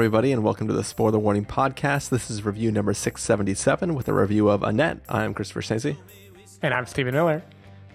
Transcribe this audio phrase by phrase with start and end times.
[0.00, 2.08] everybody, and welcome to the Spoiler Warning Podcast.
[2.08, 4.96] This is review number 677 with a review of Annette.
[5.10, 5.94] I'm Christopher Schnese.
[6.62, 7.42] And I'm Stephen Miller.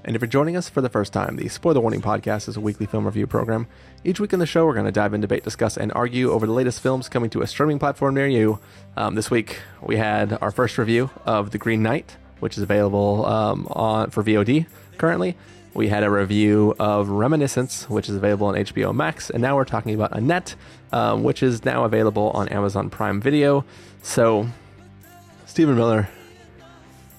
[0.03, 2.59] And if you're joining us for the first time, the Spoiler Warning Podcast is a
[2.59, 3.65] weekly film review program.
[4.03, 6.45] Each week in the show, we're going to dive in, debate, discuss, and argue over
[6.45, 8.59] the latest films coming to a streaming platform near you.
[8.95, 13.25] Um, this week, we had our first review of The Green Knight, which is available
[13.25, 14.67] um, on for VOD
[14.99, 15.35] currently.
[15.75, 19.65] We had a review of Reminiscence, which is available on HBO Max, and now we're
[19.65, 20.55] talking about Annette,
[20.93, 23.65] um, which is now available on Amazon Prime Video.
[24.01, 24.47] So,
[25.45, 26.07] Stephen Miller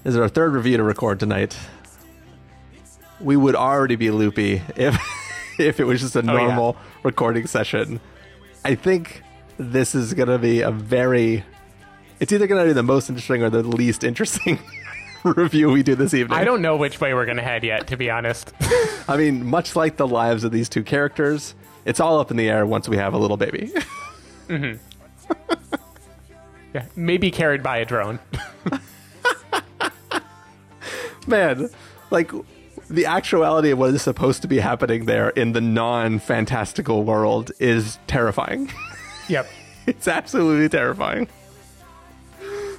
[0.07, 1.55] is our third review to record tonight.
[3.21, 4.99] We would already be loopy if
[5.59, 7.01] if it was just a normal oh, yeah.
[7.03, 8.01] recording session.
[8.65, 9.23] I think
[9.59, 11.45] this is going to be a very.
[12.21, 14.59] It's either going to be the most interesting or the least interesting
[15.25, 16.39] review we do this evening.
[16.39, 18.53] I don't know which way we're going to head yet, to be honest.
[19.09, 22.49] I mean, much like the lives of these two characters, it's all up in the
[22.49, 23.73] air once we have a little baby.
[24.49, 24.77] mm-hmm.
[26.75, 28.19] yeah, maybe carried by a drone.
[31.27, 31.71] Man,
[32.11, 32.31] like
[32.89, 37.99] the actuality of what is supposed to be happening there in the non-fantastical world is
[38.07, 38.71] terrifying.
[39.29, 39.49] Yep.
[39.87, 41.29] it's absolutely terrifying.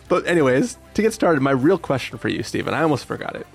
[0.07, 3.47] But anyways, to get started, my real question for you, Stephen, I almost forgot it.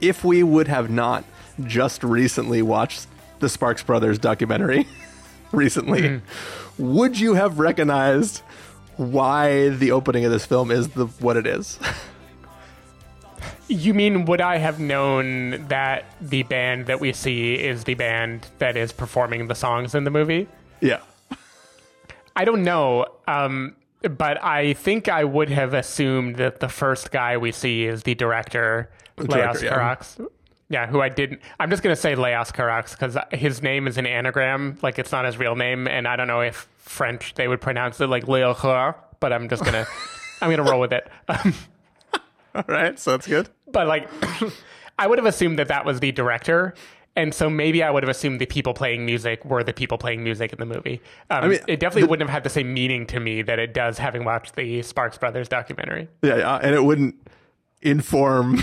[0.00, 1.24] If we would have not
[1.64, 3.06] just recently watched
[3.38, 4.86] the Sparks Brothers documentary
[5.52, 6.94] recently, mm-hmm.
[6.94, 8.42] would you have recognized
[8.96, 11.78] why the opening of this film is the what it is?
[13.68, 18.48] You mean would I have known that the band that we see is the band
[18.58, 20.48] that is performing the songs in the movie?
[20.80, 21.00] Yeah.
[22.36, 23.06] I don't know.
[23.28, 23.76] Um,
[24.10, 28.14] but I think I would have assumed that the first guy we see is the
[28.14, 30.18] director, Leos Carax.
[30.18, 30.26] Yeah.
[30.68, 31.40] yeah, who I didn't.
[31.58, 35.24] I'm just gonna say Leos Carax because his name is an anagram, like it's not
[35.24, 38.54] his real name, and I don't know if French they would pronounce it like Leo
[39.20, 39.86] but I'm just gonna,
[40.40, 41.08] I'm gonna roll with it.
[41.28, 41.54] Um,
[42.54, 43.48] All right, so that's good.
[43.66, 44.08] But like,
[44.98, 46.74] I would have assumed that that was the director,
[47.16, 50.24] and so maybe I would have assumed the people playing music were the people playing
[50.24, 51.00] music in the movie.
[51.30, 53.58] Um, I mean, it definitely the, wouldn't have had the same meaning to me that
[53.58, 56.08] it does having watched the Sparks Brothers documentary.
[56.22, 57.14] Yeah, yeah and it wouldn't
[57.82, 58.62] inform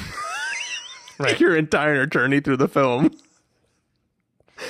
[1.19, 1.39] right.
[1.39, 3.11] your entire journey through the film.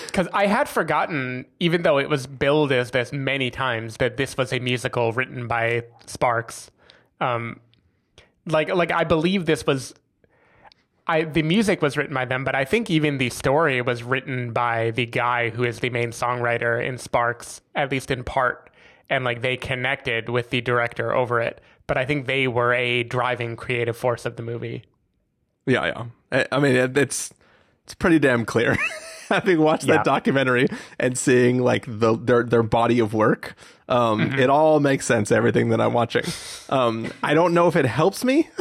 [0.07, 4.37] Because I had forgotten, even though it was billed as this many times, that this
[4.37, 6.71] was a musical written by Sparks.
[7.19, 7.59] Um,
[8.45, 9.93] like, like I believe this was
[11.07, 14.53] I, the music was written by them, but I think even the story was written
[14.53, 18.69] by the guy who is the main songwriter in Sparks, at least in part.
[19.09, 21.59] And like they connected with the director over it.
[21.87, 24.83] But I think they were a driving creative force of the movie.
[25.65, 26.45] Yeah, yeah.
[26.51, 27.33] I mean, it's
[27.83, 28.77] it's pretty damn clear.
[29.27, 29.95] Having watched yeah.
[29.95, 30.67] that documentary
[30.99, 33.55] and seeing like the their their body of work,
[33.89, 34.39] um, mm-hmm.
[34.39, 35.31] it all makes sense.
[35.31, 36.23] Everything that I'm watching.
[36.69, 38.49] Um, I don't know if it helps me.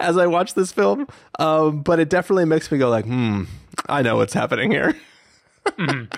[0.10, 1.06] as I watch this film.
[1.38, 3.44] Um, but it definitely makes me go like, hmm,
[3.88, 4.96] I know what's happening here.
[5.66, 6.14] mm-hmm.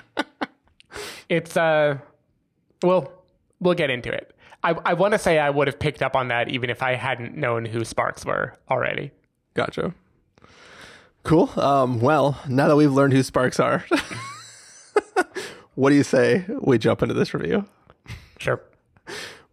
[1.29, 1.97] It's uh,
[2.81, 3.11] well,
[3.59, 4.35] we'll get into it.
[4.63, 6.95] I I want to say I would have picked up on that even if I
[6.95, 9.11] hadn't known who Sparks were already.
[9.53, 9.93] Gotcha.
[11.23, 11.49] Cool.
[11.57, 13.85] Um, well, now that we've learned who Sparks are,
[15.75, 17.65] what do you say we jump into this review?
[18.39, 18.61] Sure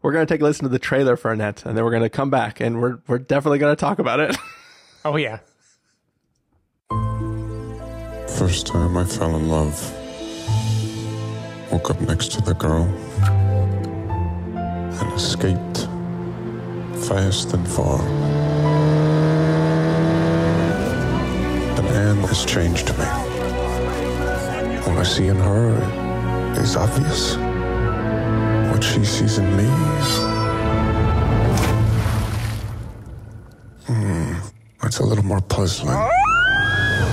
[0.02, 2.02] we're going to take a listen to the trailer for Annette, and then we're going
[2.02, 4.36] to come back, and we're we're definitely going to talk about it.
[5.04, 5.38] oh yeah.
[8.38, 9.96] First time I fell in love.
[11.70, 12.84] Woke up next to the girl
[15.00, 15.86] and escaped
[17.06, 17.98] fast and far.
[21.76, 23.04] But Anne has changed me.
[24.86, 27.36] What I see in her is obvious
[28.80, 29.64] what she sees in me.
[33.86, 34.34] Hmm,
[34.80, 35.94] that's a little more puzzling.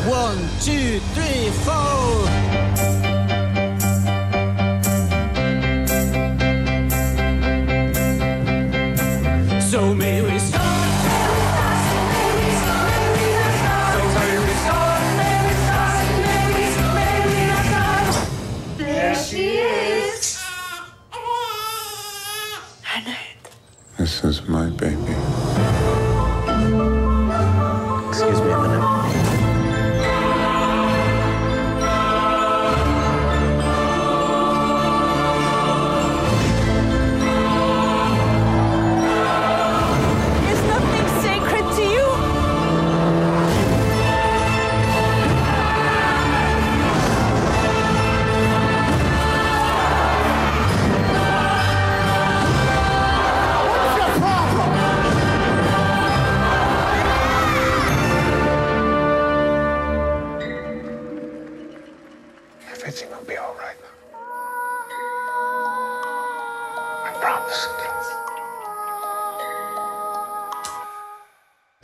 [0.07, 1.96] One, two, three, four.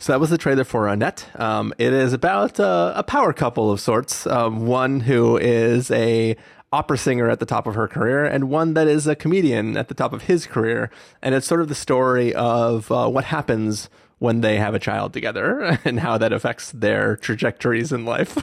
[0.04, 1.26] So that was the trailer for Annette.
[1.40, 4.26] Um, it is about uh, a power couple of sorts.
[4.26, 6.36] Um, one who is a
[6.70, 9.88] opera singer at the top of her career, and one that is a comedian at
[9.88, 10.90] the top of his career.
[11.22, 15.14] And it's sort of the story of uh, what happens when they have a child
[15.14, 18.36] together and how that affects their trajectories in life.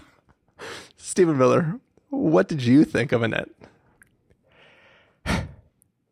[0.97, 1.79] Stephen Miller,
[2.09, 3.49] what did you think of Annette?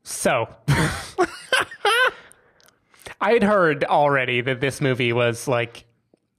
[0.03, 0.47] So,
[3.21, 5.85] I had heard already that this movie was like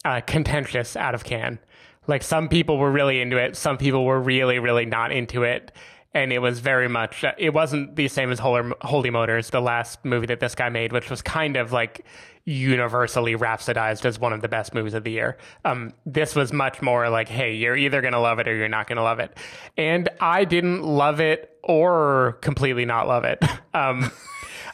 [0.04, 1.58] uh, contentious out of Cannes.
[2.06, 5.72] Like some people were really into it, some people were really, really not into it,
[6.14, 7.22] and it was very much.
[7.22, 10.92] Uh, it wasn't the same as Holy, Motors, the last movie that this guy made,
[10.92, 12.04] which was kind of like
[12.46, 15.36] universally rhapsodized as one of the best movies of the year.
[15.64, 18.88] Um, this was much more like, hey, you're either gonna love it or you're not
[18.88, 19.36] gonna love it,
[19.76, 23.44] and I didn't love it or completely not love it.
[23.72, 24.10] Um,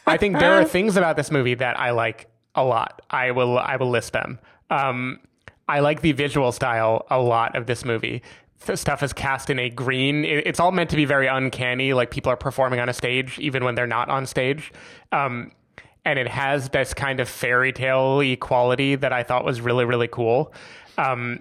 [0.07, 3.01] I think there are things about this movie that I like a lot.
[3.09, 4.39] I will I will list them.
[4.69, 5.19] Um,
[5.67, 8.21] I like the visual style a lot of this movie.
[8.65, 10.25] The stuff is cast in a green.
[10.25, 13.63] It's all meant to be very uncanny, like people are performing on a stage, even
[13.63, 14.73] when they're not on stage.
[15.11, 15.51] Um,
[16.05, 20.07] and it has this kind of fairy tale quality that I thought was really, really
[20.07, 20.53] cool.
[20.97, 21.39] Um,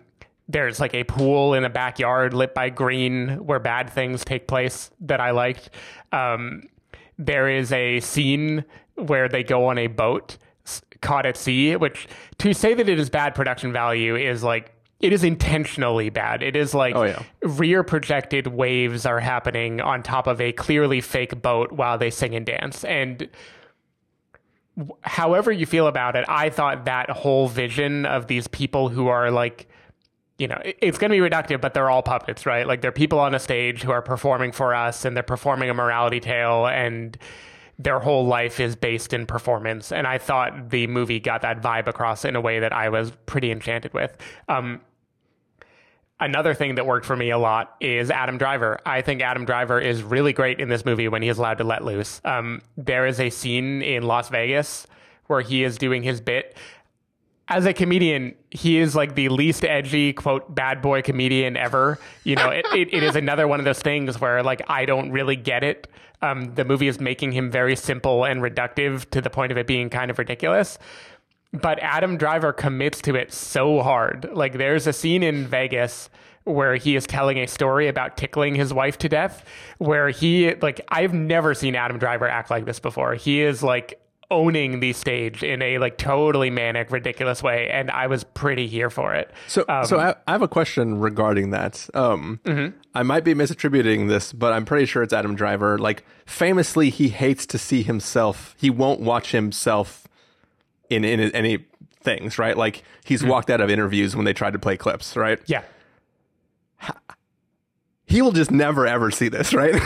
[0.48, 4.90] there's like a pool in a backyard lit by green where bad things take place
[5.00, 5.70] that I liked.
[6.12, 6.64] Um,
[7.18, 8.64] there is a scene
[8.94, 10.36] where they go on a boat
[11.00, 12.08] caught at sea, which
[12.38, 16.42] to say that it is bad production value is like it is intentionally bad.
[16.42, 17.22] It is like Oh, yeah.
[17.42, 22.34] rear projected waves are happening on top of a clearly fake boat while they sing
[22.34, 22.82] and dance.
[22.84, 23.28] And
[25.02, 29.30] however you feel about it, I thought that whole vision of these people who are
[29.30, 29.68] like
[30.38, 32.66] you know, it's going to be reductive, but they're all puppets, right?
[32.66, 35.74] Like they're people on a stage who are performing for us and they're performing a
[35.74, 37.16] morality tale and
[37.78, 39.92] their whole life is based in performance.
[39.92, 43.12] And I thought the movie got that vibe across in a way that I was
[43.26, 44.16] pretty enchanted with.
[44.48, 44.80] Um,
[46.20, 48.78] another thing that worked for me a lot is Adam Driver.
[48.86, 51.64] I think Adam Driver is really great in this movie when he is allowed to
[51.64, 52.20] let loose.
[52.24, 54.86] Um, there is a scene in Las Vegas
[55.26, 56.56] where he is doing his bit
[57.48, 61.98] as a comedian, he is like the least edgy, quote, bad boy comedian ever.
[62.24, 65.12] You know, it, it, it is another one of those things where like I don't
[65.12, 65.86] really get it.
[66.22, 69.66] Um, the movie is making him very simple and reductive to the point of it
[69.66, 70.78] being kind of ridiculous.
[71.52, 74.28] But Adam Driver commits to it so hard.
[74.32, 76.10] Like there's a scene in Vegas
[76.44, 79.44] where he is telling a story about tickling his wife to death
[79.78, 83.14] where he like I've never seen Adam Driver act like this before.
[83.14, 84.00] He is like
[84.30, 88.90] owning the stage in a like totally manic ridiculous way and I was pretty here
[88.90, 89.30] for it.
[89.46, 91.88] So, so um, I, I have a question regarding that.
[91.94, 92.76] Um, mm-hmm.
[92.94, 95.78] I might be misattributing this, but I'm pretty sure it's Adam Driver.
[95.78, 98.56] Like, famously, he hates to see himself.
[98.58, 100.08] He won't watch himself
[100.88, 101.66] in in any
[102.00, 102.56] things, right?
[102.56, 103.30] Like, he's mm-hmm.
[103.30, 105.40] walked out of interviews when they tried to play clips, right?
[105.46, 105.62] Yeah.
[108.06, 109.74] He will just never ever see this, right?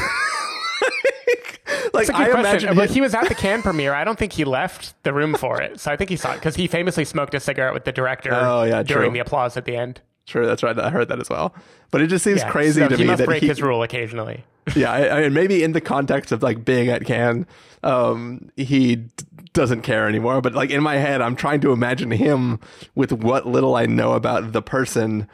[1.95, 2.45] like, That's a good I question.
[2.69, 2.77] imagine.
[2.77, 3.95] But he was at the Cannes premiere.
[3.95, 5.81] I don't think he left the room for it.
[5.81, 8.31] So I think he saw it because he famously smoked a cigarette with the director
[8.33, 9.15] Oh, yeah, during true.
[9.15, 10.01] the applause at the end.
[10.27, 10.79] Sure, that's right.
[10.79, 11.55] I heard that as well.
[11.91, 13.61] But it just seems Yeah, crazy so to he me must that break he, his
[13.61, 14.45] rule occasionally.
[14.77, 17.47] yeah, I, I mean, maybe in the context of like being at Cannes,
[17.83, 19.13] um, he d-
[19.55, 20.41] doesn't care anymore.
[20.41, 22.61] But like in my head, I'm trying to imagine him
[22.95, 25.27] with what little I know about the person,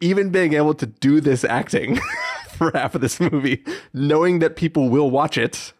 [0.00, 1.98] even being able to do this acting
[2.60, 3.64] for half of this movie,
[3.94, 5.72] knowing that people will watch it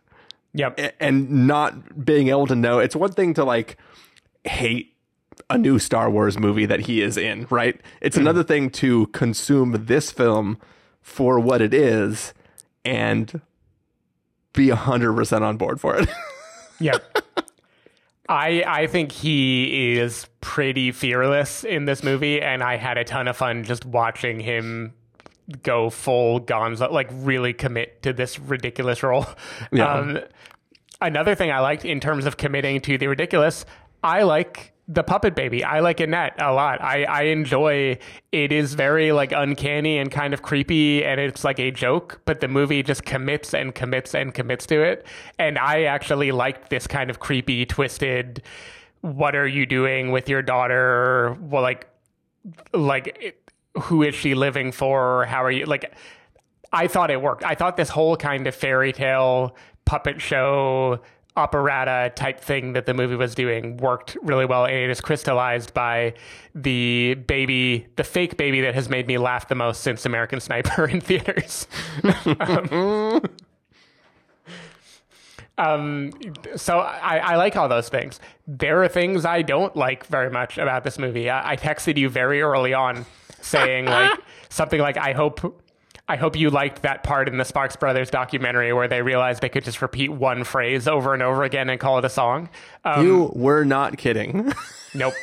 [0.55, 0.97] Yep.
[0.99, 2.81] and not being able to know.
[2.81, 3.77] It's one thing to like
[4.45, 4.97] hate
[5.49, 7.81] a new Star Wars movie that he is in, right?
[8.01, 8.27] It's mm-hmm.
[8.27, 10.59] another thing to consume this film
[11.03, 12.35] for what it is
[12.85, 13.41] and
[14.55, 16.09] be 100% on board for it.
[16.83, 17.19] Yep.
[18.27, 23.29] I I think he is pretty fearless in this movie, and I had a ton
[23.29, 24.95] of fun just watching him
[25.63, 29.27] go full Gonzo, like really commit to this ridiculous role.
[29.73, 29.93] Yeah.
[29.93, 30.19] Um,
[31.01, 33.65] another thing I liked in terms of committing to the ridiculous,
[34.03, 35.63] I like the puppet baby.
[35.63, 36.83] I like Annette a lot.
[36.83, 37.99] I, I enjoy
[38.33, 42.41] it is very like uncanny and kind of creepy and it's like a joke, but
[42.41, 45.07] the movie just commits and commits and commits to it.
[45.39, 48.43] And I actually liked this kind of creepy, twisted
[49.03, 51.37] what are you doing with your daughter?
[51.41, 51.87] Well like
[52.73, 53.40] like
[53.79, 55.25] who is she living for?
[55.27, 55.95] How are you like
[56.73, 57.45] I thought it worked.
[57.45, 61.01] I thought this whole kind of fairy tale puppet show
[61.37, 65.73] operetta type thing that the movie was doing worked really well and it is crystallized
[65.73, 66.13] by
[66.57, 70.85] the baby the fake baby that has made me laugh the most since american sniper
[70.89, 71.69] in theaters
[72.41, 73.23] um,
[75.59, 76.13] Um,
[76.57, 78.19] so I, I like all those things.
[78.47, 81.29] There are things I don't like very much about this movie.
[81.29, 83.05] I, I texted you very early on
[83.41, 84.19] saying like
[84.49, 85.63] something like, I hope
[86.11, 89.49] I hope you liked that part in the Sparks Brothers documentary where they realized they
[89.49, 92.49] could just repeat one phrase over and over again and call it a song.
[92.85, 94.53] Um, you were not kidding.
[94.93, 95.15] Nope.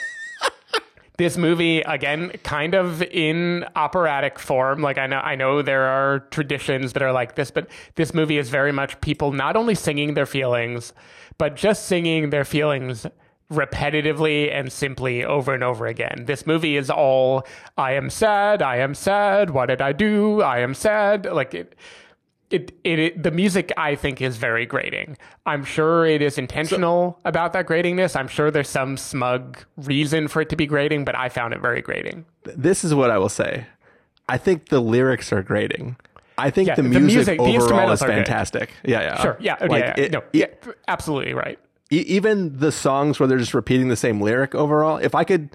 [1.17, 6.19] this movie again kind of in operatic form like i know i know there are
[6.31, 10.13] traditions that are like this but this movie is very much people not only singing
[10.13, 10.93] their feelings
[11.37, 13.05] but just singing their feelings
[13.51, 16.25] repetitively and simply over and over again.
[16.25, 17.45] This movie is all
[17.77, 20.41] I am sad, I am sad, what did I do?
[20.41, 21.25] I am sad.
[21.25, 21.75] Like it
[22.49, 25.17] it, it, it the music I think is very grating.
[25.45, 28.15] I'm sure it is intentional about that gratingness.
[28.15, 31.61] I'm sure there's some smug reason for it to be grating, but I found it
[31.61, 32.25] very grating.
[32.43, 33.65] this is what I will say.
[34.29, 35.95] I think the lyrics are grating.
[36.37, 38.15] I think Yeah, the the music, music- the overall instrumentals is are good.
[38.15, 38.69] fantastic.
[38.83, 39.21] Yeah, yeah.
[39.21, 39.37] Sure.
[39.39, 39.57] Yeah.
[39.61, 39.93] Like, yeah.
[39.97, 40.03] yeah.
[40.03, 40.23] it- no.
[40.33, 40.45] yeah.
[40.87, 41.57] Absolutely right.
[41.91, 45.49] E- even the songs where they're just repeating the same lyric overall, if I could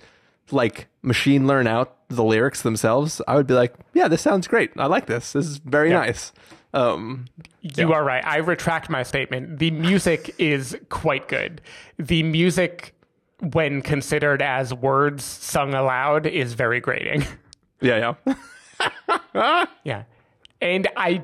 [0.51, 4.71] like machine learn out the lyrics themselves, I would be like, yeah, this sounds great.
[4.77, 5.33] I like this.
[5.33, 6.01] This is very Yeah.
[6.01, 6.33] nice.
[6.75, 7.27] Um,
[7.61, 8.25] You are right.
[8.25, 9.59] I retract my statement.
[9.59, 11.61] The music is quite good.
[11.99, 12.95] The music,
[13.41, 17.25] when considered as words sung aloud, is very grating.
[17.81, 18.35] yeah, yeah.
[19.85, 20.05] Yeah.
[20.61, 21.23] And I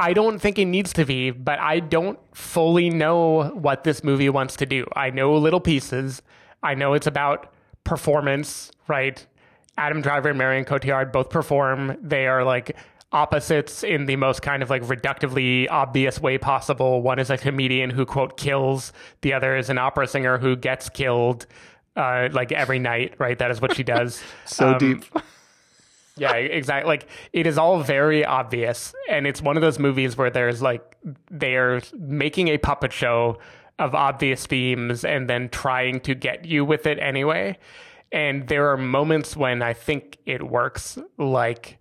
[0.00, 4.30] I don't think it needs to be, but I don't fully know what this movie
[4.30, 4.86] wants to do.
[4.96, 6.22] I know little pieces.
[6.62, 7.52] I know it's about
[7.84, 9.24] performance, right?
[9.76, 11.98] Adam Driver and Marion Cotillard both perform.
[12.02, 12.76] They are like
[13.12, 17.02] opposites in the most kind of like reductively obvious way possible.
[17.02, 20.88] One is a comedian who quote kills, the other is an opera singer who gets
[20.88, 21.46] killed
[21.96, 23.38] uh, like every night, right?
[23.38, 24.22] That is what she does.
[24.46, 25.04] So Um, deep.
[26.20, 26.86] Yeah, exactly.
[26.86, 30.96] Like it is all very obvious, and it's one of those movies where there's like
[31.30, 33.38] they're making a puppet show
[33.78, 37.56] of obvious themes and then trying to get you with it anyway.
[38.12, 41.78] And there are moments when I think it works, like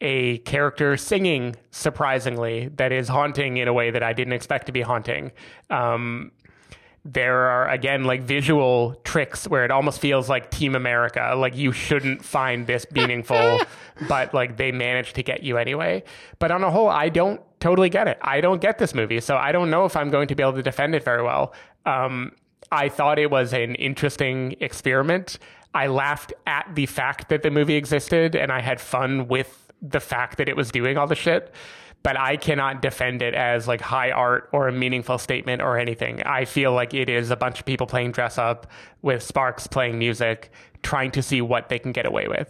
[0.00, 4.72] a character singing surprisingly that is haunting in a way that I didn't expect to
[4.72, 5.30] be haunting.
[5.70, 6.32] Um,
[7.10, 11.34] there are again like visual tricks where it almost feels like Team America.
[11.36, 13.60] Like you shouldn't find this meaningful,
[14.08, 16.04] but like they manage to get you anyway.
[16.38, 18.18] But on a whole, I don't totally get it.
[18.20, 20.52] I don't get this movie, so I don't know if I'm going to be able
[20.54, 21.54] to defend it very well.
[21.86, 22.32] Um,
[22.70, 25.38] I thought it was an interesting experiment.
[25.72, 30.00] I laughed at the fact that the movie existed, and I had fun with the
[30.00, 31.54] fact that it was doing all the shit
[32.02, 36.22] but I cannot defend it as like high art or a meaningful statement or anything.
[36.22, 38.66] I feel like it is a bunch of people playing dress up
[39.02, 40.50] with Sparks playing music,
[40.82, 42.48] trying to see what they can get away with.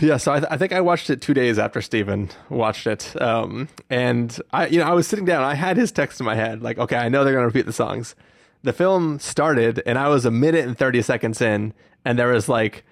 [0.00, 3.20] Yeah, so I, th- I think I watched it two days after Steven watched it,
[3.22, 5.44] um, and I, you know, I was sitting down.
[5.44, 7.72] I had his text in my head, like, okay, I know they're to repeat the
[7.72, 8.16] songs.
[8.64, 11.72] The film started, and I was a minute and thirty seconds in,
[12.04, 12.84] and there was like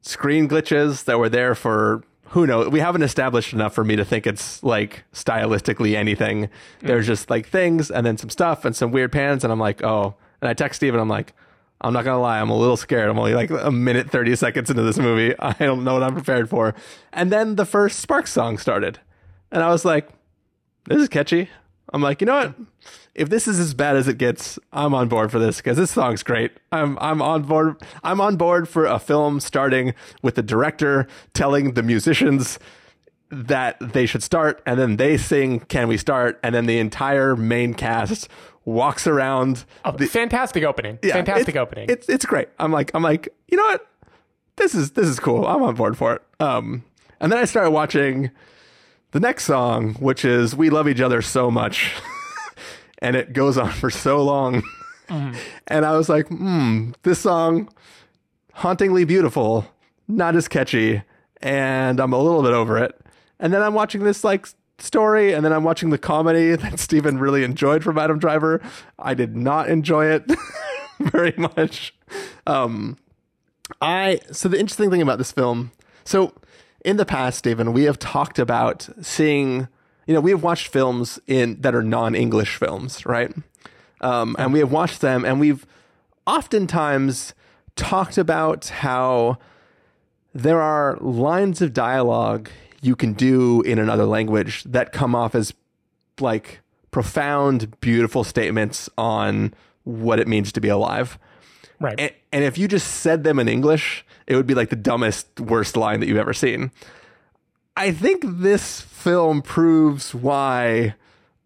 [0.00, 2.68] screen glitches that were there for who knows.
[2.68, 6.50] We haven't established enough for me to think it's like stylistically anything.
[6.80, 7.08] There's mm.
[7.08, 10.14] just like things, and then some stuff, and some weird pans, and I'm like, oh.
[10.40, 11.34] And I text Steven, and I'm like,
[11.80, 13.08] I'm not gonna lie, I'm a little scared.
[13.08, 15.34] I'm only like a minute thirty seconds into this movie.
[15.40, 16.74] I don't know what I'm prepared for.
[17.12, 19.00] And then the first Sparks song started,
[19.50, 20.08] and I was like,
[20.86, 21.48] "This is catchy."
[21.92, 22.54] I'm like, you know what?
[23.18, 25.90] If this is as bad as it gets, I'm on board for this because this
[25.90, 26.52] song's great.
[26.72, 27.76] I'm I'm on board.
[28.04, 32.58] I'm on board for a film starting with the director telling the musicians
[33.30, 37.36] that they should start, and then they sing "Can We Start?" and then the entire
[37.36, 38.28] main cast
[38.64, 40.98] walks around Oh, the, fantastic opening!
[41.02, 41.86] yeah, fantastic it's- opening.
[41.90, 42.48] It's it's great.
[42.58, 43.86] I'm like I'm like you know what,
[44.56, 45.46] this is this is cool.
[45.46, 46.22] I'm on board for it.
[46.40, 46.84] Um,
[47.20, 48.30] and then I started watching
[49.10, 51.92] the next song, which is "We Love Each Other So Much,"
[53.00, 54.62] and it goes on for so long.
[55.66, 57.68] And I was like, hmm, this song,
[58.54, 59.64] hauntingly beautiful,
[60.06, 61.02] not as catchy,
[61.40, 63.00] and I'm a little bit over it.
[63.40, 67.18] And then I'm watching this like story, and then I'm watching the comedy that Steven
[67.18, 68.60] really enjoyed from Adam Driver.
[68.98, 70.24] I did not enjoy it
[71.00, 71.94] very much.
[72.46, 72.96] Um,
[73.80, 75.72] I so the interesting thing about this film,
[76.04, 76.34] so
[76.84, 79.68] in the past, Stephen, we have talked about seeing,
[80.08, 83.30] you know, we have watched films in that are non-English films, right?
[84.00, 85.66] Um, and we have watched them, and we've
[86.26, 87.34] oftentimes
[87.76, 89.36] talked about how
[90.34, 92.48] there are lines of dialogue
[92.80, 95.52] you can do in another language that come off as
[96.20, 96.60] like
[96.90, 99.52] profound, beautiful statements on
[99.84, 101.18] what it means to be alive.
[101.80, 102.00] right.
[102.00, 105.38] And, and if you just said them in English, it would be like the dumbest,
[105.38, 106.70] worst line that you've ever seen.
[107.78, 110.96] I think this film proves why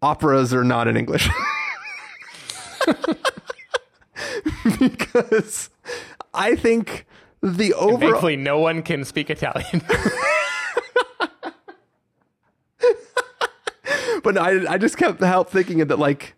[0.01, 1.29] operas are not in English.
[4.79, 5.69] because
[6.33, 7.05] I think
[7.41, 9.83] the overall Thankfully, no one can speak Italian.
[14.23, 16.33] but I I just kept help thinking that like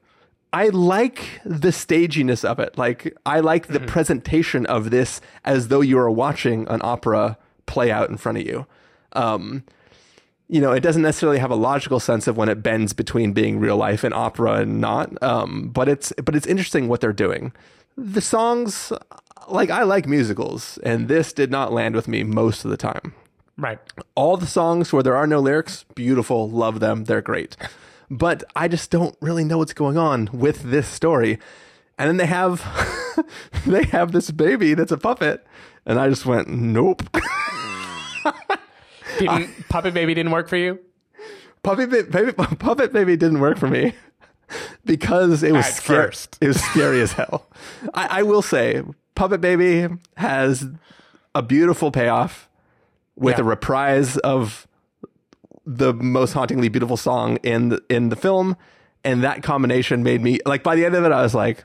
[0.52, 2.78] I like the staginess of it.
[2.78, 7.92] Like I like the presentation of this as though you are watching an opera play
[7.92, 8.66] out in front of you.
[9.14, 9.64] Um,
[10.48, 13.60] you know, it doesn't necessarily have a logical sense of when it bends between being
[13.60, 15.22] real life and opera and not.
[15.24, 17.52] Um, but it's but it's interesting what they're doing.
[17.98, 18.92] The songs,
[19.48, 23.14] like I like musicals, and this did not land with me most of the time
[23.58, 23.80] right.
[24.16, 27.56] all the songs where there are no lyrics, beautiful, love them, they're great.
[28.10, 31.40] But I just don't really know what's going on with this story.
[31.98, 32.64] And then they have
[33.66, 35.46] they have this baby that's a puppet,
[35.86, 37.04] and I just went, nope.
[39.20, 40.80] Didn't, Puppet Baby didn't work for you?
[41.64, 43.94] Puppet Ba- baby, puppet baby didn't work for me
[44.86, 46.06] because it was At scary.
[46.08, 46.38] first.
[46.42, 47.48] It was scary as hell.
[47.94, 48.84] I, I will say,
[49.16, 50.66] Puppet Baby has
[51.34, 52.48] a beautiful payoff
[53.16, 53.42] with Yeah.
[53.42, 54.68] a reprise of
[55.66, 58.56] the most hauntingly beautiful song in the, in the film,
[59.04, 60.62] and that combination made me like.
[60.64, 61.64] By the end of it, I was like,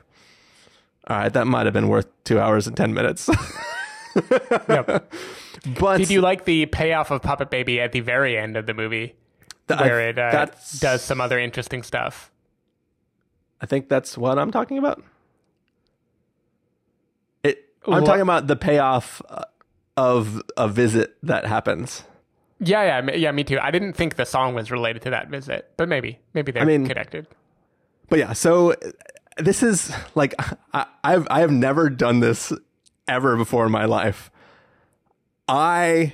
[1.07, 3.29] "All right, that might have been worth two hours and ten minutes."
[4.67, 5.13] Yep.
[5.79, 8.73] But Did you like the payoff of Puppet Baby at the very end of the
[8.73, 9.15] movie,
[9.67, 10.47] th- I- where it uh,
[10.79, 12.31] does some other interesting stuff?
[13.61, 15.03] I think that's what I'm talking about.
[17.43, 17.69] It.
[17.85, 19.43] I'm What- talking about the payoff uh,
[19.97, 22.03] of a visit that happens.
[22.59, 23.31] Yeah, yeah, yeah.
[23.31, 23.59] Me too.
[23.59, 26.85] I didn't think the song was related to that visit, but maybe, maybe they're mean-
[26.87, 27.27] connected.
[28.09, 28.75] But yeah, so
[29.37, 30.35] this is like
[30.73, 32.51] I, I've I have never done this
[33.07, 34.29] ever before in my life.
[35.53, 36.13] I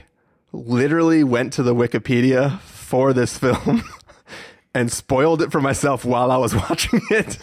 [0.52, 3.84] literally went to the Wikipedia for this film
[4.73, 7.38] and spoiled it for myself while I was watching it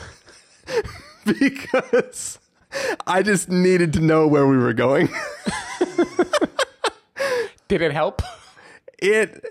[1.24, 2.40] because
[3.06, 5.08] I just needed to know where we were going.
[7.68, 8.22] Did it help?
[8.98, 9.44] it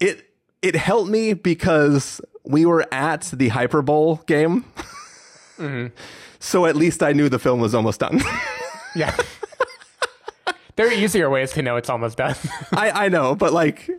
[0.00, 0.30] it
[0.62, 4.64] it helped me because we were at the Hyperbowl game.
[5.58, 5.94] Mm-hmm.
[6.40, 8.22] So at least I knew the film was almost done.
[8.94, 9.14] Yeah.
[10.76, 12.36] There are easier ways to know it's almost done.
[12.72, 13.90] I, I know, but like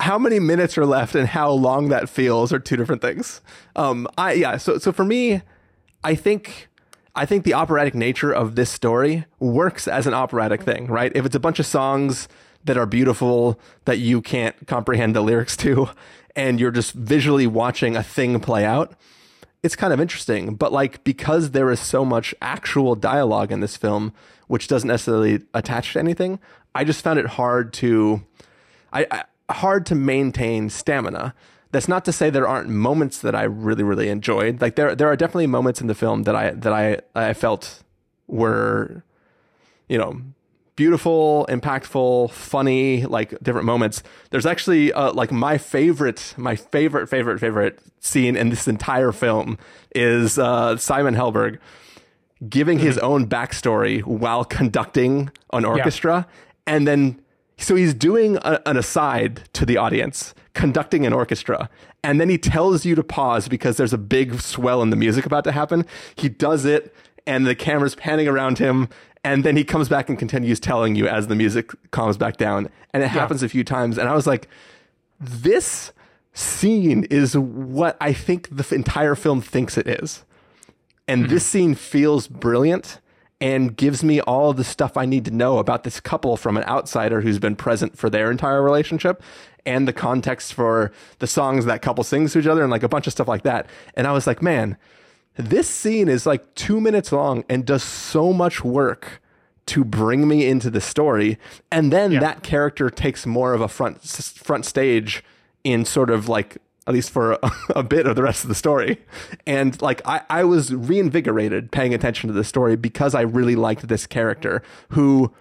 [0.00, 3.40] how many minutes are left and how long that feels are two different things.
[3.76, 5.42] Um I yeah, so so for me,
[6.02, 6.68] I think
[7.14, 11.12] I think the operatic nature of this story works as an operatic thing, right?
[11.14, 12.28] If it's a bunch of songs
[12.64, 15.90] that are beautiful that you can't comprehend the lyrics to
[16.36, 18.94] and you're just visually watching a thing play out,
[19.62, 20.54] it's kind of interesting.
[20.54, 24.12] But like because there is so much actual dialogue in this film,
[24.46, 26.38] which doesn't necessarily attach to anything,
[26.74, 28.22] I just found it hard to
[28.92, 31.34] I, I hard to maintain stamina.
[31.72, 34.60] That's not to say there aren't moments that I really really enjoyed.
[34.60, 37.82] Like there there are definitely moments in the film that I that I I felt
[38.26, 39.04] were
[39.88, 40.20] you know
[40.80, 44.02] beautiful, impactful, funny, like different moments.
[44.30, 49.58] There's actually uh, like my favorite, my favorite, favorite, favorite scene in this entire film
[49.94, 51.58] is uh, Simon Helberg
[52.48, 56.26] giving his own backstory while conducting an orchestra,
[56.66, 57.20] and then
[57.58, 61.68] so he's doing a, an aside to the audience, conducting an orchestra,
[62.02, 65.26] and then he tells you to pause because there's a big swell in the music
[65.26, 65.84] about to happen.
[66.16, 66.94] He does it,
[67.26, 68.88] and the camera's panning around him,
[69.24, 72.68] and then he comes back and continues telling you as the music calms back down,
[72.92, 74.48] and it happens a few times, and I was like,
[75.20, 75.92] this
[76.32, 80.24] scene is what I think the entire film thinks it is.
[81.08, 81.58] And this hmm.
[81.58, 83.00] scene feels brilliant
[83.40, 86.64] and gives me all the stuff I need to know about this couple from an
[86.64, 89.22] outsider who's been present for their entire relationship
[89.66, 92.88] and the context for the songs that couple sings to each other and like a
[92.88, 93.66] bunch of stuff like that.
[93.94, 94.76] And I was like, man,
[95.36, 99.22] this scene is like two minutes long and does so much work
[99.66, 101.38] to bring me into the story.
[101.70, 105.22] And then that character takes more of a front front stage
[105.62, 107.38] in sort of like at least for a,
[107.76, 108.98] a bit of the rest of the story.
[109.46, 113.86] And like I, I was reinvigorated paying attention to the story because I really liked
[113.86, 115.32] this character who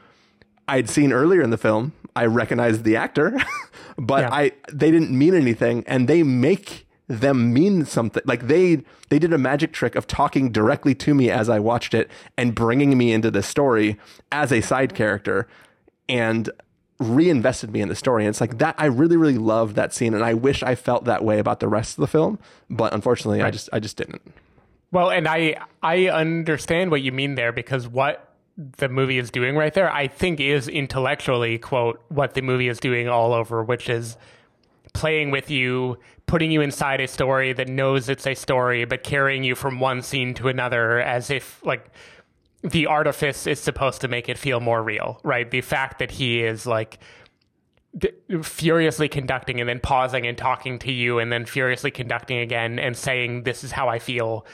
[0.67, 1.93] I'd seen earlier in the film.
[2.15, 3.35] I recognized the actor,
[3.97, 4.29] but Yeah.
[4.31, 8.21] I they didn't mean anything and they make them mean something.
[8.25, 11.93] Like they they did a magic trick of talking directly to me as I watched
[11.93, 13.97] it and bringing me into the story
[14.31, 15.47] as a side character
[16.07, 16.49] and
[16.99, 18.23] reinvested me in the story.
[18.23, 21.05] And it's like that I really really loved that scene and I wish I felt
[21.05, 22.37] that way about the rest of the film,
[22.69, 24.21] but unfortunately I just I just didn't.
[24.91, 28.35] Well, and I I understand what you mean there because what
[28.77, 32.79] the movie is doing right there, I think is intellectually quote what the movie is
[32.79, 34.15] doing all over, which is
[34.93, 39.43] playing with you, putting you inside a story that knows it's a story, but carrying
[39.43, 41.91] you from one scene to another as if like
[42.61, 45.49] the artifice is supposed to make it feel more real, right?
[45.49, 46.99] The fact that he is like
[48.43, 52.95] furiously conducting and then pausing and talking to you and then furiously conducting again and
[52.95, 54.45] saying this is how I feel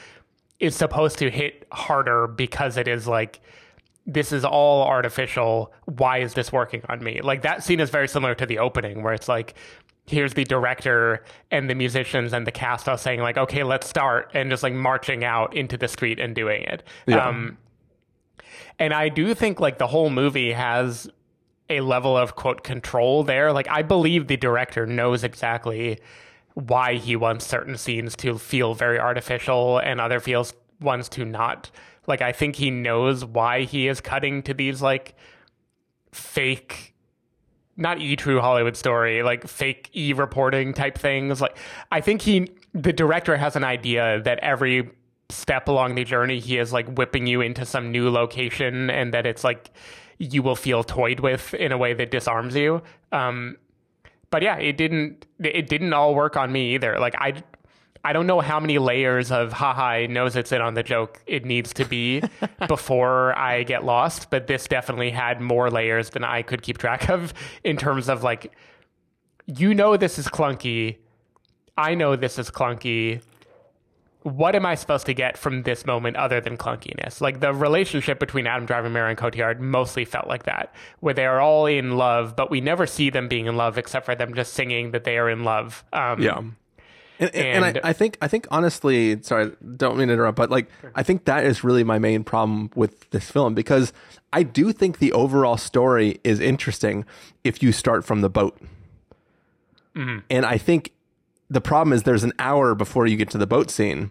[0.58, 3.40] is supposed to hit harder because it is like
[4.06, 5.72] this is all artificial.
[5.84, 7.20] Why is this working on me?
[7.20, 9.54] Like that scene is very similar to the opening where it's like
[10.06, 14.30] here's the director and the musicians and the cast all saying like okay let's start
[14.34, 16.82] and just like marching out into the street and doing it.
[17.06, 17.26] Yeah.
[17.28, 17.58] um
[18.78, 21.08] and i do think like the whole movie has
[21.68, 23.52] a level of quote control there.
[23.52, 25.98] Like i believe the director knows exactly
[26.54, 31.70] why he wants certain scenes to feel very artificial and other feels ones to not.
[32.06, 35.16] Like i think he knows why he is cutting to these like
[36.12, 36.94] fake
[37.76, 41.40] not e true Hollywood story, like fake e reporting type things.
[41.40, 41.56] Like
[41.92, 44.90] I think he the director has an idea that every
[45.28, 49.26] step along the journey he is like whipping you into some new location and that
[49.26, 49.70] it's like
[50.18, 52.82] you will feel toyed with in a way that disarms you.
[53.12, 53.56] Um
[54.30, 56.98] but yeah, it didn't it didn't all work on me either.
[56.98, 57.42] Like I
[58.06, 61.20] I don't know how many layers of haha it knows it's in on the joke
[61.26, 62.22] it needs to be
[62.68, 67.10] before I get lost, but this definitely had more layers than I could keep track
[67.10, 68.52] of in terms of like
[69.46, 70.98] you know this is clunky.
[71.76, 73.22] I know this is clunky.
[74.22, 77.20] What am I supposed to get from this moment other than clunkiness?
[77.20, 81.40] Like the relationship between Adam Driver, Marion Cotillard mostly felt like that, where they are
[81.40, 84.54] all in love, but we never see them being in love except for them just
[84.54, 85.84] singing that they are in love.
[85.92, 86.40] Um, Yeah.
[87.18, 90.50] And, and, And- I, I think I think honestly, sorry, don't mean to interrupt, but
[90.50, 93.92] like I think that is really my main problem with this film because
[94.32, 97.04] I do think the overall story is interesting
[97.44, 98.58] if you start from the boat.
[99.94, 100.18] Mm-hmm.
[100.30, 100.92] And I think
[101.48, 104.10] the problem is there's an hour before you get to the boat scene,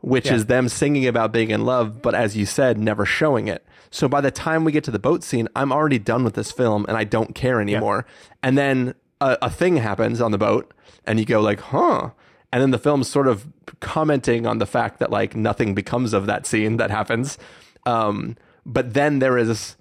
[0.00, 0.34] which Yeah.
[0.36, 3.64] is them singing about being in love, but as you said, never showing it.
[3.90, 6.52] So by the time we get to the boat scene, I'm already done with this
[6.52, 8.06] film and I don't care anymore.
[8.42, 10.72] And then a, a thing happens on the boat
[11.04, 12.10] and you go like, huh.
[12.52, 13.46] And then the film's sort of
[13.80, 17.36] commenting on the fact that like nothing becomes of that scene that happens.
[17.84, 19.76] Um, but then there is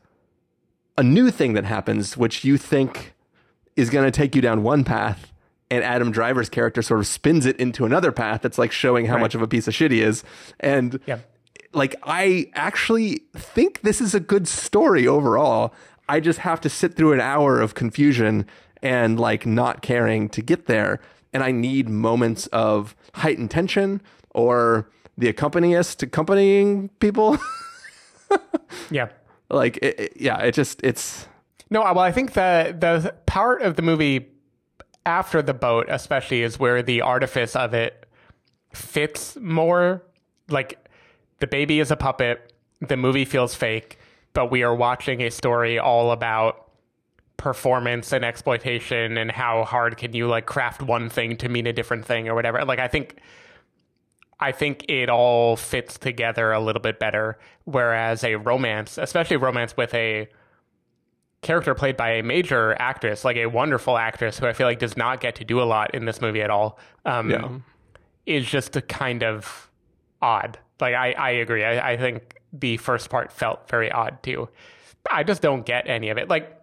[0.98, 3.14] a new thing that happens, which you think
[3.76, 5.32] is going to take you down one path,
[5.70, 9.16] and Adam Driver's character sort of spins it into another path that's like showing how
[9.16, 9.22] Right.
[9.22, 10.24] much of a piece of shit he is.
[10.60, 11.20] And Yeah.
[11.74, 15.74] like, I actually think this is a good story overall.
[16.10, 18.46] I just have to sit through an hour of confusion
[18.82, 21.00] and like not caring to get there.
[21.38, 27.38] And I need moments of heightened tension or the accompanist accompanying people.
[28.90, 29.10] Yeah.
[29.52, 31.28] like, it, it- yeah, it just, it's,
[31.70, 34.30] No, well, I think the the part of the movie
[35.06, 38.08] after the boat, especially, is where the artifice of it
[38.74, 40.02] fits more.
[40.50, 40.90] Like
[41.38, 44.00] the baby is a puppet, the movie feels fake,
[44.34, 46.67] but we are watching a story all about
[47.38, 51.74] performance and exploitation and how hard can you like craft one thing to mean a
[51.74, 52.66] different thing or whatever.
[52.66, 53.18] Like I think
[54.40, 57.38] I think it all fits together a little bit better.
[57.66, 60.28] Whereas a romance, especially romance with a
[61.42, 64.98] character played by a major actress, like a wonderful actress who I feel like does
[64.98, 67.50] not get to do a lot in this movie at all, um, Yeah.
[68.26, 69.70] is just a kind of
[70.22, 70.58] odd.
[70.80, 71.64] Like I, I agree.
[71.64, 74.50] I, I think the first part felt very odd too.
[75.12, 76.28] I just don't get any of it.
[76.30, 76.54] Like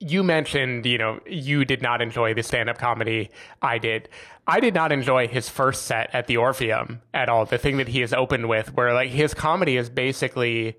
[0.00, 3.30] you mentioned, you know, you did not enjoy the stand-up comedy.
[3.62, 4.08] I did.
[4.46, 7.46] I did not enjoy his first set at the Orpheum at all.
[7.46, 10.76] The thing that he has opened with, where like his comedy is basically,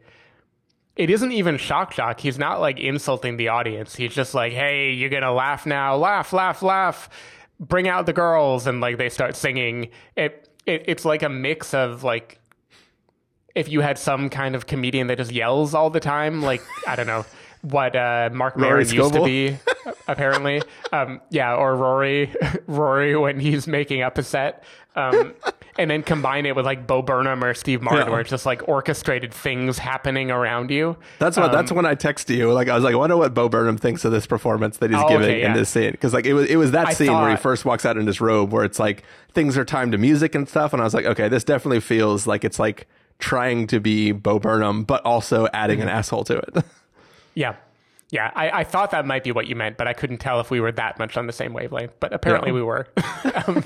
[0.95, 2.19] it isn't even shock jock.
[2.19, 3.95] He's not like insulting the audience.
[3.95, 5.95] He's just like, "Hey, you're gonna laugh now.
[5.95, 7.09] Laugh, laugh, laugh.
[7.59, 9.89] Bring out the girls." And like they start singing.
[10.15, 12.39] It, it it's like a mix of like
[13.55, 16.95] if you had some kind of comedian that just yells all the time, like I
[16.95, 17.25] don't know
[17.71, 19.57] what uh, Marc Maron used to be,
[20.07, 20.61] apparently.
[20.91, 22.33] Um, yeah, or Rory,
[22.67, 24.63] Rory when he's making up a set,
[24.95, 25.33] um,
[25.77, 28.11] and then combine it with like Bo Burnham or Steve Martin, Yeah.
[28.11, 30.95] where it's just like orchestrated things happening around you.
[31.19, 31.51] That's what.
[31.51, 32.53] that's when I texted you.
[32.53, 34.99] Like I was like, I wonder what Bo Burnham thinks of this performance that he's
[34.99, 35.91] Oh, giving okay, in this scene.
[35.91, 38.07] Because like it was, it was that I scene where he first walks out in
[38.07, 40.71] his robe, where it's like things are timed to music and stuff.
[40.71, 42.87] And I was like, okay, this definitely feels like it's like
[43.19, 45.87] trying to be Bo Burnham, but also adding Mm-hmm.
[45.89, 46.63] an asshole to it.
[47.35, 47.55] Yeah.
[48.11, 50.51] Yeah, I, I thought that might be what you meant, but I couldn't tell if
[50.51, 51.93] we were that much on the same wavelength.
[51.99, 52.87] But apparently we were.
[53.47, 53.63] um,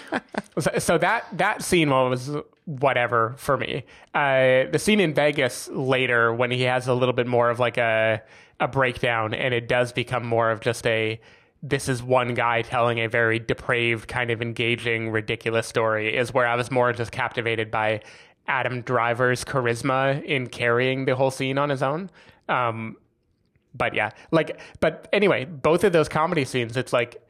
[0.58, 2.30] so, so that that scene was
[2.64, 3.84] whatever for me.
[4.14, 7.76] Uh, the scene in Vegas later, when he has a little bit more of like
[7.76, 8.22] a
[8.60, 11.20] a breakdown, and it does become more of just a
[11.62, 16.46] this is one guy telling a very depraved, kind of engaging, ridiculous story, is where
[16.46, 18.00] I was more just captivated by
[18.48, 22.10] Adam Driver's charisma in carrying the whole scene on his own.
[22.48, 22.96] Um,
[23.74, 27.22] but yeah, like, but anyway, both of those comedy scenes, it's like,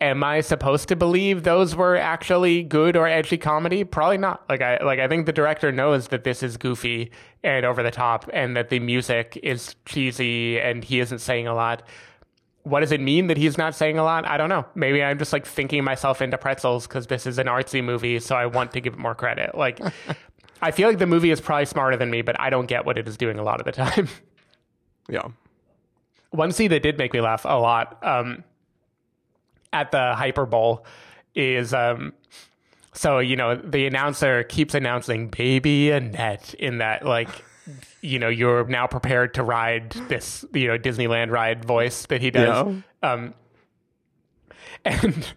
[0.00, 3.84] am I supposed to believe those were actually good or edgy comedy?
[3.84, 4.48] Probably not.
[4.48, 7.10] Like I like I think the director knows that this is goofy
[7.42, 11.54] and over the top and that the music is cheesy and he isn't saying a
[11.54, 11.82] lot.
[12.62, 14.26] What does it mean that he's not saying a lot?
[14.26, 14.66] I don't know.
[14.74, 18.36] Maybe I'm just like thinking myself into pretzels because this is an artsy movie, so
[18.36, 19.54] I want to give it more credit.
[19.54, 19.80] Like,
[20.62, 22.98] I feel like the movie is probably smarter than me, but I don't get what
[22.98, 24.08] it is doing a lot of the time.
[25.08, 25.28] Yeah.
[26.30, 28.44] One scene that did make me laugh a lot um,
[29.72, 30.84] at the Hyper Bowl
[31.34, 32.12] is um,
[32.92, 37.28] so you know the announcer keeps announcing "Baby Annette" in that like
[38.00, 42.30] you know you're now prepared to ride this you know Disneyland ride voice that he
[42.30, 42.66] does.
[43.02, 43.34] Um,
[44.84, 45.32] and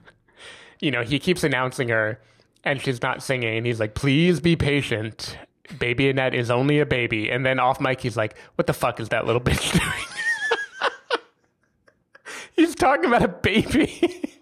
[0.80, 2.20] you know he keeps announcing her,
[2.64, 3.58] and she's not singing.
[3.58, 5.38] And he's like, "Please be patient."
[5.80, 9.00] Baby Annette is only a baby, and then off mic he's like, "What the fuck
[9.00, 10.13] is that little bitch doing?"
[12.56, 14.40] He's talking about a baby.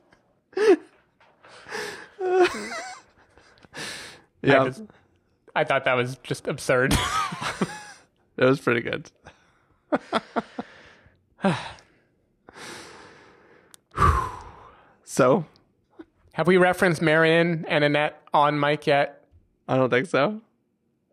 [4.44, 4.64] Yeah.
[4.64, 4.84] I, just-
[5.56, 6.94] I thought that was just absurd.
[8.38, 9.12] It was pretty good.
[15.04, 15.46] so,
[16.34, 19.26] Have we referenced Marion and Annette on mic yet?
[19.68, 20.42] I don't think so.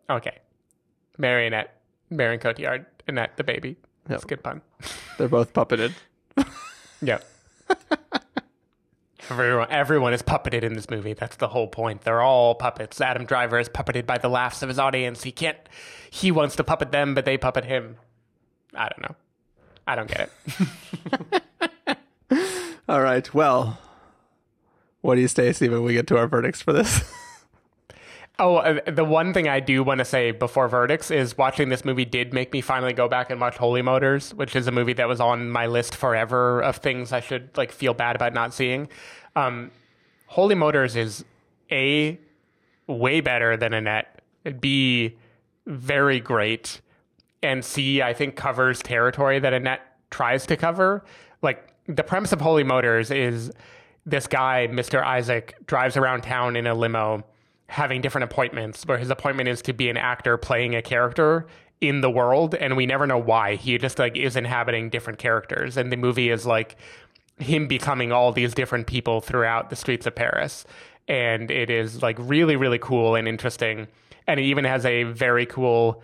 [0.09, 0.39] Okay.
[1.19, 3.75] Marionette, Marion Cotillard, Annette the baby.
[4.07, 4.61] That's a good pun.
[5.19, 5.93] They're both puppeted.
[7.01, 7.23] Yep.
[9.29, 11.13] everyone, everyone is puppeted in this movie.
[11.13, 12.01] That's the whole point.
[12.01, 12.99] They're all puppets.
[13.01, 15.23] Adam Driver is puppeted by the laughs of his audience.
[15.23, 15.57] He can't.
[16.09, 17.97] He wants to puppet them, but they puppet him.
[18.73, 19.15] I don't know.
[19.87, 20.29] I don't get
[21.87, 21.97] it.
[22.89, 23.31] All right.
[23.33, 23.79] Well,
[25.01, 27.01] what do you say, Steve, when we get to our verdicts for this?
[28.41, 31.83] Oh, uh, the one thing I do want to say before verdicts is watching this
[31.83, 34.93] movie did make me finally go back and watch Holy Motors, which is a movie
[34.93, 38.53] that was on my list forever of things I should like feel bad about not
[38.53, 38.87] seeing.
[39.35, 39.71] Um,
[40.27, 41.25] Holy Motors is
[41.69, 42.17] a
[42.87, 44.21] way better than Annette.
[44.61, 45.17] B
[45.67, 46.79] very great,
[47.43, 51.03] and C I think covers territory that Annette tries to cover.
[51.41, 53.51] Like the premise of Holy Motors is
[54.05, 55.03] this guy, Mr.
[55.03, 57.25] Isaac, drives around town in a limo
[57.69, 61.45] having different appointments where his appointment is to be an actor playing a character
[61.79, 63.55] in the world and we never know why.
[63.55, 66.77] He just like is inhabiting different characters and the movie is like
[67.37, 70.65] him becoming all these different people throughout the streets of Paris.
[71.07, 73.87] And it is like really really cool and interesting.
[74.25, 76.01] And it even has a very cool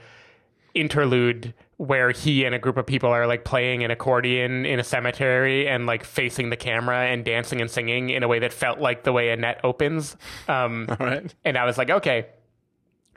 [0.76, 4.84] interlude where he and a group of people are like playing an accordion in a
[4.84, 8.80] cemetery and like facing the camera and dancing and singing in a way that felt
[8.80, 10.16] like the way Annette opens.
[10.48, 11.34] Um, All right.
[11.44, 12.28] and I was like, okay,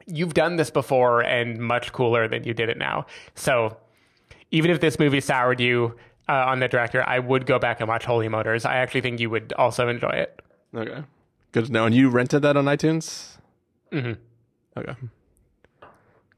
[0.06, 3.06] you've done this before and much cooler than you did it now.
[3.36, 3.76] So
[4.50, 5.94] even if this movie soured you
[6.28, 8.64] uh, on the director, I would go back and watch Holy Motors.
[8.64, 10.40] I actually think you would also enjoy it.
[10.74, 11.04] Okay.
[11.52, 11.86] Good to know.
[11.86, 13.36] And you rented that on iTunes?
[13.92, 14.12] hmm
[14.76, 14.94] Okay.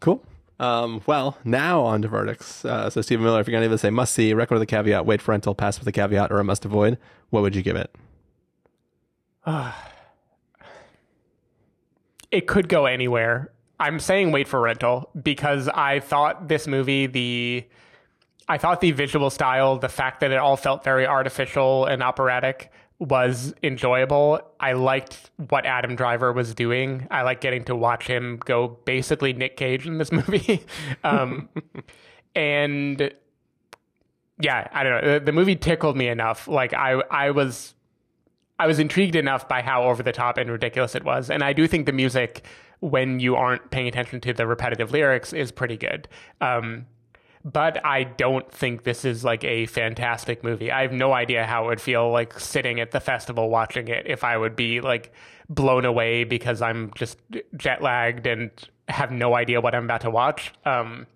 [0.00, 0.22] Cool.
[0.60, 2.66] Um, well, now on to verdicts.
[2.66, 4.66] Uh, so, Stephen Miller, if you're going to either say must see, record with a
[4.66, 6.98] caveat, wait for rental, pass with a caveat, or a must avoid,
[7.30, 7.90] what would you give it?
[12.30, 13.50] it could go anywhere.
[13.80, 17.64] I'm saying wait for rental because I thought this movie the
[18.46, 22.70] I thought the visual style, the fact that it all felt very artificial and operatic
[23.00, 24.40] was enjoyable.
[24.60, 27.08] I liked what Adam Driver was doing.
[27.10, 30.64] I like getting to watch him go basically Nick Cage in this movie.
[31.02, 31.48] um,
[32.34, 33.10] and
[34.38, 35.14] yeah, I don't know.
[35.14, 36.46] The, the movie tickled me enough.
[36.46, 37.74] Like I I was
[38.58, 41.30] I was intrigued enough by how over the top and ridiculous it was.
[41.30, 42.44] And I do think the music,
[42.80, 46.06] when you aren't paying attention to the repetitive lyrics, is pretty good.
[46.42, 46.84] Um,
[47.44, 50.70] but I don't think this is like a fantastic movie.
[50.70, 54.06] I have no idea how it would feel like sitting at the festival watching it
[54.06, 55.12] if I would be like
[55.48, 57.18] blown away because I'm just
[57.56, 58.50] jet lagged and
[58.88, 60.52] have no idea what I'm about to watch.
[60.64, 61.06] Um,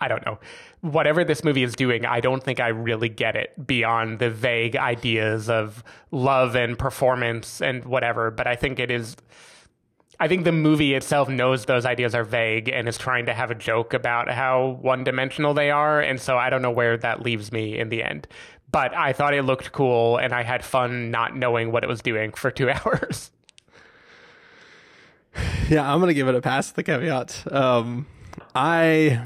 [0.00, 0.38] I don't know.
[0.80, 4.76] Whatever this movie is doing, I don't think I really get it beyond the vague
[4.76, 8.30] ideas of love and performance and whatever.
[8.30, 9.16] But I think it is.
[10.20, 13.50] I think the movie itself knows those ideas are vague and is trying to have
[13.50, 16.00] a joke about how one dimensional they are.
[16.00, 18.26] And so I don't know where that leaves me in the end.
[18.70, 22.02] But I thought it looked cool and I had fun not knowing what it was
[22.02, 23.30] doing for two hours.
[25.68, 26.72] Yeah, I'm gonna give it a pass.
[26.72, 27.44] The caveat.
[27.52, 28.06] Um,
[28.54, 29.20] I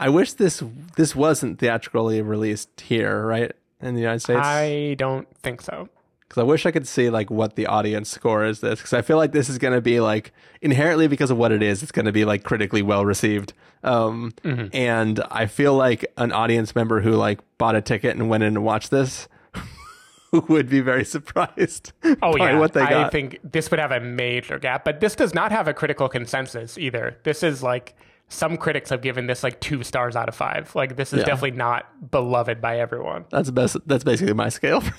[0.00, 0.62] I wish this
[0.96, 3.52] this wasn't theatrically released here, right?
[3.82, 4.40] in the United States?
[4.40, 5.88] I don't think so.
[6.32, 8.78] Because I wish I could see like what the audience score is this.
[8.78, 11.62] Because I feel like this is going to be like inherently because of what it
[11.62, 13.52] is, it's going to be like critically well received.
[13.84, 14.32] Um,
[14.72, 18.56] and I feel like an audience member who like bought a ticket and went in
[18.56, 19.28] and watched this
[20.48, 21.92] would be very surprised.
[22.22, 22.92] Oh by yeah, what they got.
[22.94, 26.08] I think this would have a major gap, but this does not have a critical
[26.08, 27.18] consensus either.
[27.24, 27.94] This is like
[28.28, 30.74] some critics have given this like two stars out of five.
[30.74, 31.26] Like this is Yeah.
[31.26, 33.26] definitely not beloved by everyone.
[33.28, 33.76] That's best.
[33.84, 34.82] That's basically my scale.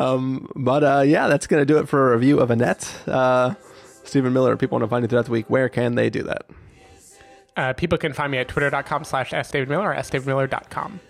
[0.00, 2.90] um, but uh, yeah, that's gonna do it for a review of Annette.
[3.06, 3.54] Uh,
[4.04, 4.54] Stephen Miller.
[4.54, 5.48] If people want to find you throughout the week.
[5.48, 6.46] Where can they do that?
[7.56, 11.00] Uh, people can find me at twitter.com slash sdavidmiller or sdavidmiller.com.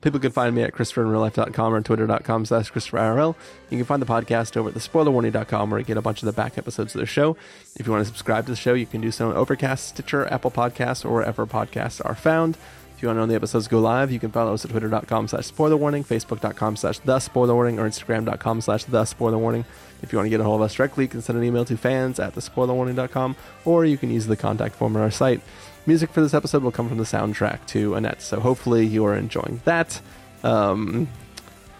[0.00, 3.34] People can find me at ChristopherInRealLife.com or twitter.com slash ChristopherIRL.
[3.70, 6.32] You can find the podcast over at thespoilerwarning.com where you get a bunch of the
[6.32, 7.38] back episodes of the show.
[7.76, 10.30] If you want to subscribe to the show, you can do so on Overcast, Stitcher,
[10.30, 12.58] Apple Podcasts, or wherever podcasts are found.
[13.04, 14.70] If you want to know when the episodes go live, you can follow us at
[14.70, 19.66] twitter.com slash spoilerwarning, facebook.com slash the spoiler warning, or instagram.com slash the spoiler warning.
[20.00, 21.66] If you want to get a hold of us directly, you can send an email
[21.66, 23.36] to fans at thespoilerwarning.com,
[23.66, 25.42] or you can use the contact form on our site.
[25.84, 29.14] Music for this episode will come from the soundtrack to Annette, so hopefully you are
[29.14, 30.00] enjoying that.
[30.42, 31.06] Um,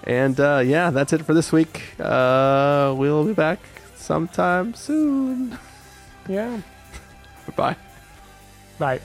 [0.02, 1.98] and uh, yeah, that's it for this week.
[1.98, 3.60] Uh, we'll be back
[3.94, 5.58] sometime soon.
[6.28, 6.60] Yeah.
[7.56, 7.76] Bye.
[8.78, 9.00] Bye.